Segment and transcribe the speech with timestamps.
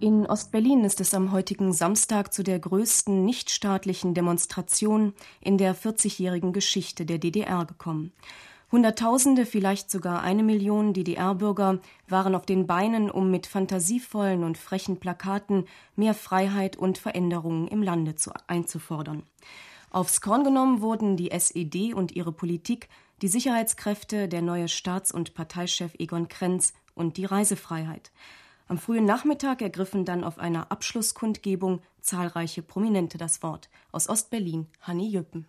[0.00, 6.52] In Ostberlin ist es am heutigen Samstag zu der größten nichtstaatlichen Demonstration in der 40-jährigen
[6.52, 8.12] Geschichte der DDR gekommen.
[8.70, 11.78] Hunderttausende, vielleicht sogar eine Million DDR-Bürger
[12.08, 17.82] waren auf den Beinen, um mit fantasievollen und frechen Plakaten mehr Freiheit und Veränderungen im
[17.82, 19.22] Lande zu, einzufordern.
[19.90, 22.88] Aufs Korn genommen wurden die SED und ihre Politik,
[23.22, 28.10] die Sicherheitskräfte, der neue Staats- und Parteichef Egon Krenz und die Reisefreiheit.
[28.66, 33.68] Am frühen Nachmittag ergriffen dann auf einer Abschlusskundgebung zahlreiche Prominente das Wort.
[33.92, 35.46] Aus Ostberlin Hanni Jüppen.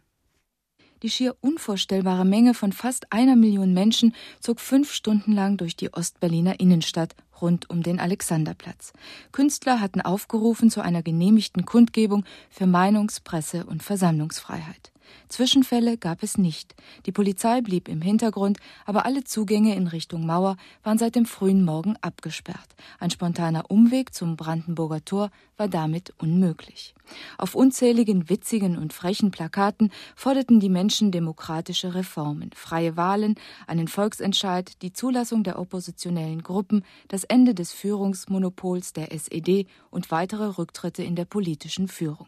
[1.03, 5.93] Die schier unvorstellbare Menge von fast einer Million Menschen zog fünf Stunden lang durch die
[5.93, 8.93] Ostberliner Innenstadt rund um den Alexanderplatz.
[9.31, 14.91] Künstler hatten aufgerufen zu einer genehmigten Kundgebung für Meinungs-, Presse- und Versammlungsfreiheit.
[15.29, 16.75] Zwischenfälle gab es nicht.
[17.05, 21.63] Die Polizei blieb im Hintergrund, aber alle Zugänge in Richtung Mauer waren seit dem frühen
[21.63, 22.75] Morgen abgesperrt.
[22.99, 26.93] Ein spontaner Umweg zum Brandenburger Tor war damit unmöglich.
[27.37, 33.35] Auf unzähligen witzigen und frechen Plakaten forderten die Menschen demokratische Reformen, freie Wahlen,
[33.67, 40.45] einen Volksentscheid, die Zulassung der oppositionellen Gruppen, das Ende des Führungsmonopols der SED und weitere
[40.57, 42.27] Rücktritte in der politischen Führung.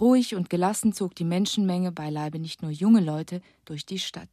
[0.00, 4.28] Ruhig und gelassen zog die Menschenmenge, beileibe nicht nur junge Leute, durch die Stadt.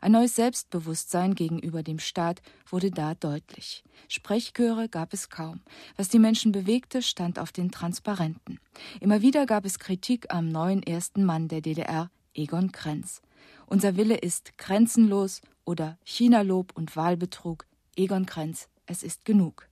[0.00, 3.84] Ein neues Selbstbewusstsein gegenüber dem Staat wurde da deutlich.
[4.08, 5.60] Sprechchöre gab es kaum.
[5.96, 8.60] Was die Menschen bewegte, stand auf den Transparenten.
[9.00, 13.22] Immer wieder gab es Kritik am neuen ersten Mann der DDR, Egon Krenz.
[13.66, 17.66] Unser Wille ist grenzenlos oder Chinalob und Wahlbetrug.
[17.96, 19.68] Egon Krenz, es ist genug.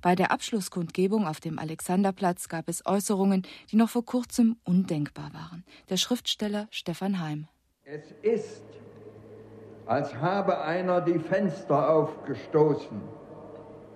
[0.00, 5.64] Bei der Abschlusskundgebung auf dem Alexanderplatz gab es Äußerungen, die noch vor kurzem undenkbar waren.
[5.90, 7.48] Der Schriftsteller Stefan Heim.
[7.84, 8.62] Es ist,
[9.86, 13.00] als habe einer die Fenster aufgestoßen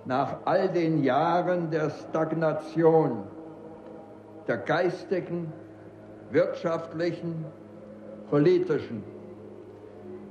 [0.06, 3.24] nach all den Jahren der Stagnation,
[4.46, 5.52] der geistigen,
[6.30, 7.44] wirtschaftlichen,
[8.30, 9.02] politischen,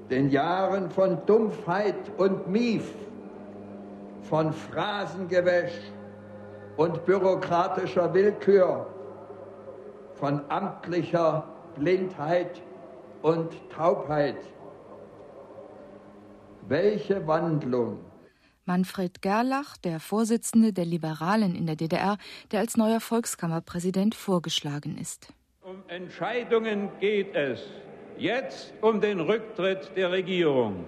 [0.09, 2.89] den Jahren von Dumpfheit und Mief
[4.29, 5.79] von Phrasengewäsch
[6.77, 8.87] und bürokratischer Willkür,
[10.15, 12.61] von amtlicher Blindheit
[13.21, 14.37] und Taubheit.
[16.67, 17.99] Welche Wandlung!
[18.65, 22.17] Manfred Gerlach, der Vorsitzende der Liberalen in der DDR,
[22.51, 25.27] der als neuer Volkskammerpräsident vorgeschlagen ist.
[25.61, 27.61] Um Entscheidungen geht es.
[28.17, 30.83] Jetzt um den Rücktritt der Regierung.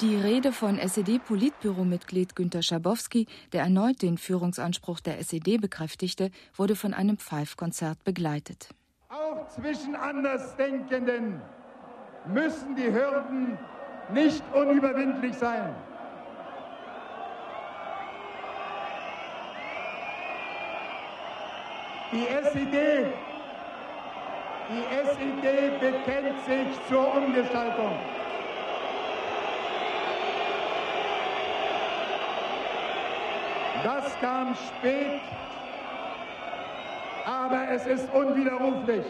[0.00, 6.94] Die Rede von SED-Politbüromitglied Günter Schabowski, der erneut den Führungsanspruch der SED bekräftigte, wurde von
[6.94, 8.68] einem Pfeifkonzert begleitet.
[9.08, 11.42] Auch zwischen Andersdenkenden
[12.28, 13.58] müssen die Hürden
[14.14, 15.74] nicht unüberwindlich sein.
[22.12, 23.06] Die SED,
[24.70, 27.98] die SED bekennt sich zur Umgestaltung.
[33.84, 35.20] Das kam spät,
[37.24, 39.04] aber es ist unwiderruflich.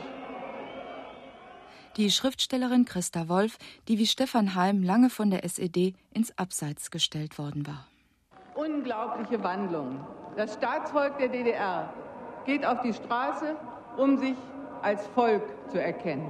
[1.97, 3.57] Die Schriftstellerin Christa Wolf,
[3.89, 7.87] die wie Stefan Heim lange von der SED ins Abseits gestellt worden war.
[8.55, 10.07] Unglaubliche Wandlung.
[10.37, 11.93] Das Staatsvolk der DDR
[12.45, 13.57] geht auf die Straße,
[13.97, 14.37] um sich
[14.83, 16.29] als Volk zu erkennen.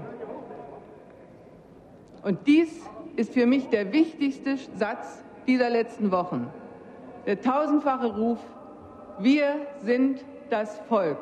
[2.22, 2.70] Und dies
[3.16, 6.52] ist für mich der wichtigste Satz dieser letzten Wochen
[7.28, 8.38] der tausendfache Ruf,
[9.18, 11.18] wir sind das Volk.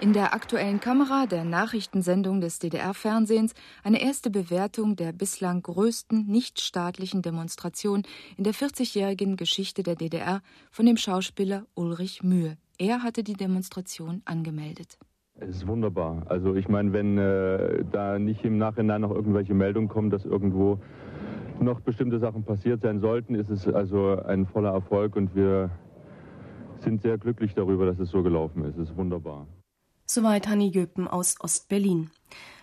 [0.00, 3.52] In der aktuellen Kamera der Nachrichtensendung des DDR-Fernsehens
[3.84, 8.04] eine erste Bewertung der bislang größten nichtstaatlichen Demonstration
[8.38, 12.56] in der 40-jährigen Geschichte der DDR von dem Schauspieler Ulrich Mühe.
[12.78, 14.96] Er hatte die Demonstration angemeldet.
[15.34, 16.22] Es ist wunderbar.
[16.24, 20.80] Also ich meine, wenn äh, da nicht im Nachhinein noch irgendwelche Meldungen kommen, dass irgendwo
[21.60, 25.70] noch bestimmte Sachen passiert sein sollten, ist es also ein voller Erfolg und wir
[26.82, 28.76] sind sehr glücklich darüber, dass es so gelaufen ist.
[28.78, 29.46] Es ist wunderbar.
[30.06, 32.10] Soweit Hanni Jöpen aus Ostberlin.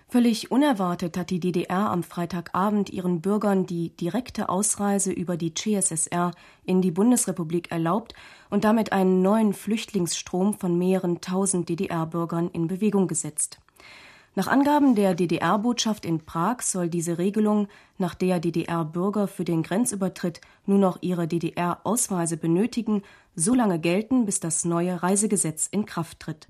[0.10, 6.32] Völlig unerwartet hat die DDR am Freitagabend ihren Bürgern die direkte Ausreise über die CSSR
[6.64, 8.14] in die Bundesrepublik erlaubt
[8.50, 13.60] und damit einen neuen Flüchtlingsstrom von mehreren tausend DDR-Bürgern in Bewegung gesetzt.
[14.38, 17.68] Nach Angaben der DDR-Botschaft in Prag soll diese Regelung,
[17.98, 23.02] nach der DDR-Bürger für den Grenzübertritt nur noch ihre DDR-Ausweise benötigen,
[23.34, 26.50] so lange gelten, bis das neue Reisegesetz in Kraft tritt